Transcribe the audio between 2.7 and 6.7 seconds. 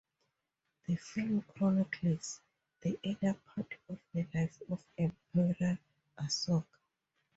the early part of the life of Emperor Asoka.